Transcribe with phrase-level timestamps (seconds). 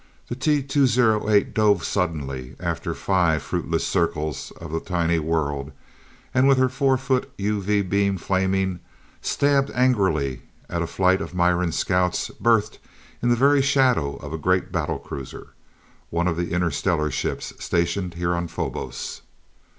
[0.29, 5.71] The T 208 dove suddenly, after five fruitless circles of the tiny world,
[6.33, 8.79] and with her four foot UV beam flaming,
[9.21, 12.79] stabbed angrily at a flight of Miran scouts berthed
[13.21, 15.49] in the very shadow of a great battle cruiser,
[16.09, 19.21] one of the interstellar ships stationed here on Phobos.